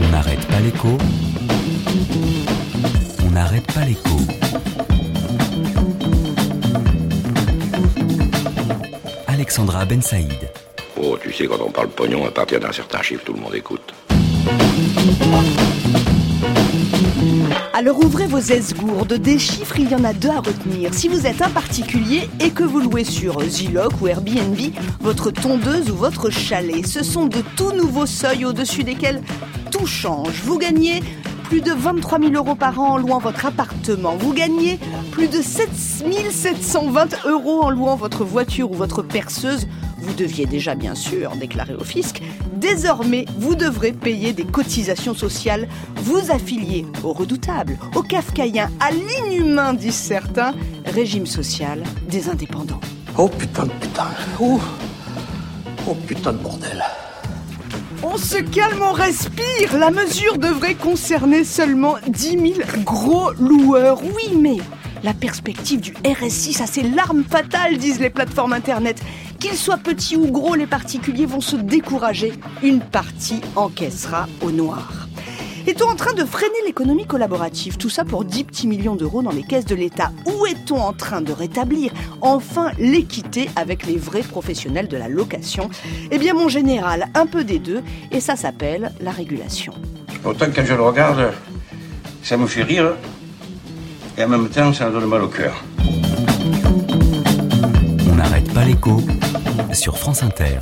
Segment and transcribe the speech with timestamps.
[0.00, 0.98] On n'arrête pas l'écho.
[3.24, 4.16] On n'arrête pas l'écho.
[9.26, 10.50] Alexandra Ben Saïd.
[11.00, 13.54] Oh, tu sais, quand on parle pognon, à partir d'un certain chiffre, tout le monde
[13.54, 13.92] écoute.
[17.82, 20.94] Alors ouvrez vos esgourdes, des chiffres, il y en a deux à retenir.
[20.94, 24.56] Si vous êtes un particulier et que vous louez sur Zillow ou Airbnb
[25.00, 29.20] votre tondeuse ou votre chalet, ce sont de tout nouveaux seuils au-dessus desquels
[29.72, 30.42] tout change.
[30.44, 31.02] Vous gagnez
[31.52, 34.16] plus de 23 000 euros par an en louant votre appartement.
[34.16, 34.78] Vous gagnez
[35.10, 39.68] plus de 7 720 euros en louant votre voiture ou votre perceuse.
[39.98, 42.22] Vous deviez déjà bien sûr déclarer au fisc.
[42.54, 49.74] Désormais, vous devrez payer des cotisations sociales, vous affilier au redoutable, au kafkaïen, à l'inhumain,
[49.74, 50.54] disent certains,
[50.86, 52.80] régime social des indépendants.
[53.18, 54.06] Oh putain de putain.
[54.40, 54.58] Oh,
[55.86, 56.82] oh putain de bordel.
[58.04, 59.78] On se calme, on respire.
[59.78, 62.44] La mesure devrait concerner seulement 10 000
[62.84, 64.02] gros loueurs.
[64.02, 64.56] Oui, mais
[65.04, 69.00] la perspective du RSI, ça c'est l'arme fatale, disent les plateformes internet.
[69.38, 72.32] Qu'ils soient petits ou gros, les particuliers vont se décourager.
[72.64, 75.01] Une partie encaissera au noir.
[75.66, 79.30] Est-on en train de freiner l'économie collaborative Tout ça pour 10 petits millions d'euros dans
[79.30, 80.10] les caisses de l'État?
[80.26, 85.70] Où est-on en train de rétablir enfin l'équité avec les vrais professionnels de la location?
[86.10, 89.72] Eh bien mon général, un peu des deux, et ça s'appelle la régulation.
[90.24, 91.32] Autant que quand je le regarde,
[92.24, 92.94] ça me fait rire.
[94.18, 95.62] Et en même temps, ça me donne mal au cœur.
[98.10, 99.00] On n'arrête pas l'écho
[99.72, 100.58] sur France Inter.